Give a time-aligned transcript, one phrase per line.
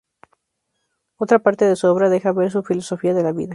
[1.17, 3.49] Otra parte de su obra deja ver su filosofía de la vida.